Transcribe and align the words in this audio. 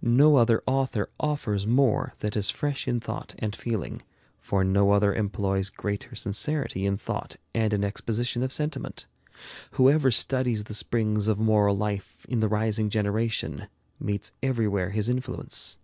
No 0.00 0.36
other 0.36 0.62
author 0.66 1.10
offers 1.20 1.66
more 1.66 2.14
that 2.20 2.38
is 2.38 2.48
fresh 2.48 2.88
in 2.88 3.00
thought 3.00 3.34
and 3.38 3.54
feeling, 3.54 4.00
for 4.40 4.64
no 4.64 4.92
other 4.92 5.14
employs 5.14 5.68
greater 5.68 6.14
sincerity 6.14 6.86
in 6.86 6.96
thought 6.96 7.36
and 7.54 7.70
in 7.74 7.84
exposition 7.84 8.42
of 8.42 8.50
sentiment. 8.50 9.04
Whoever 9.72 10.10
studies 10.10 10.64
the 10.64 10.72
springs 10.72 11.28
of 11.28 11.38
moral 11.38 11.76
life 11.76 12.24
in 12.30 12.40
the 12.40 12.48
rising 12.48 12.88
generation, 12.88 13.66
meets 14.00 14.32
everywhere 14.42 14.88
his 14.88 15.10
influence. 15.10 15.76